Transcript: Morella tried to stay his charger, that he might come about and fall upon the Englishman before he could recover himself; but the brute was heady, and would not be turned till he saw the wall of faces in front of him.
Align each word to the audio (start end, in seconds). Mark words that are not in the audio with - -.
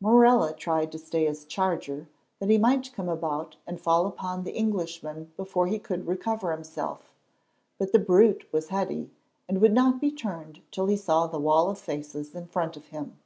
Morella 0.00 0.52
tried 0.52 0.90
to 0.90 0.98
stay 0.98 1.26
his 1.26 1.44
charger, 1.44 2.08
that 2.40 2.50
he 2.50 2.58
might 2.58 2.92
come 2.92 3.08
about 3.08 3.54
and 3.68 3.80
fall 3.80 4.04
upon 4.04 4.42
the 4.42 4.50
Englishman 4.50 5.30
before 5.36 5.68
he 5.68 5.78
could 5.78 6.08
recover 6.08 6.50
himself; 6.50 7.12
but 7.78 7.92
the 7.92 8.00
brute 8.00 8.52
was 8.52 8.70
heady, 8.70 9.12
and 9.48 9.60
would 9.60 9.72
not 9.72 10.00
be 10.00 10.10
turned 10.10 10.60
till 10.72 10.86
he 10.86 10.96
saw 10.96 11.28
the 11.28 11.38
wall 11.38 11.70
of 11.70 11.78
faces 11.78 12.34
in 12.34 12.48
front 12.48 12.76
of 12.76 12.86
him. 12.86 13.16